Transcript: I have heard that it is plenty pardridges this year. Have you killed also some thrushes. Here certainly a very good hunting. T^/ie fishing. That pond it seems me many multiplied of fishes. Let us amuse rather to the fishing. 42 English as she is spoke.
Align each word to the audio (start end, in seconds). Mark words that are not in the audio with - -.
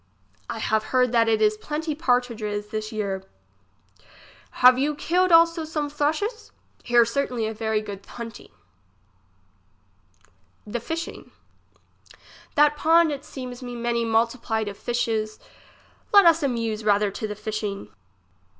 I 0.49 0.57
have 0.57 0.85
heard 0.85 1.11
that 1.11 1.27
it 1.29 1.43
is 1.43 1.57
plenty 1.57 1.93
pardridges 1.93 2.71
this 2.71 2.91
year. 2.91 3.21
Have 4.65 4.79
you 4.79 4.95
killed 4.95 5.31
also 5.31 5.63
some 5.63 5.91
thrushes. 5.91 6.51
Here 6.83 7.05
certainly 7.05 7.45
a 7.45 7.53
very 7.53 7.83
good 7.83 8.03
hunting. 8.03 8.49
T^/ie 10.67 10.81
fishing. 10.81 11.31
That 12.55 12.75
pond 12.75 13.11
it 13.11 13.23
seems 13.23 13.61
me 13.61 13.75
many 13.75 14.03
multiplied 14.03 14.67
of 14.67 14.75
fishes. 14.75 15.37
Let 16.11 16.25
us 16.25 16.41
amuse 16.41 16.83
rather 16.83 17.11
to 17.11 17.27
the 17.27 17.35
fishing. 17.35 17.77
42 17.77 17.77
English 17.77 17.91
as 17.91 17.91
she 17.91 17.91
is 17.91 17.91
spoke. 17.91 17.97